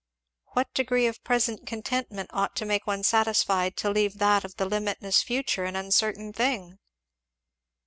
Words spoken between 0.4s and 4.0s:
"What degree of present contentment ought to make one satisfied to